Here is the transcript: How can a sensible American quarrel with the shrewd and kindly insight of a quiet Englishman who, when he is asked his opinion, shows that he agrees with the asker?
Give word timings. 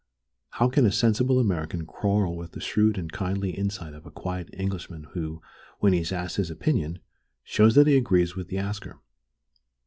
How 0.57 0.67
can 0.67 0.87
a 0.87 0.91
sensible 0.91 1.37
American 1.39 1.85
quarrel 1.85 2.35
with 2.35 2.53
the 2.53 2.59
shrewd 2.59 2.97
and 2.97 3.11
kindly 3.11 3.51
insight 3.51 3.93
of 3.93 4.03
a 4.03 4.09
quiet 4.09 4.49
Englishman 4.51 5.03
who, 5.11 5.43
when 5.77 5.93
he 5.93 5.99
is 5.99 6.11
asked 6.11 6.37
his 6.37 6.49
opinion, 6.49 6.97
shows 7.43 7.75
that 7.75 7.85
he 7.85 7.95
agrees 7.97 8.35
with 8.35 8.47
the 8.47 8.57
asker? 8.57 8.99